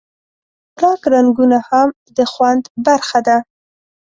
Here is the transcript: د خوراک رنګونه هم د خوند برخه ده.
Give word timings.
د 0.03 0.03
خوراک 0.75 1.01
رنګونه 1.13 1.57
هم 1.69 1.87
د 2.17 2.19
خوند 2.31 2.63
برخه 2.85 3.19
ده. 3.27 3.37